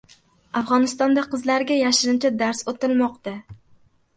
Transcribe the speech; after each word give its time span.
Afg‘onistonda 0.61 1.23
qizlarga 1.35 1.77
yashirincha 1.81 2.33
dars 2.41 2.63
o‘tilmoqda 2.73 3.37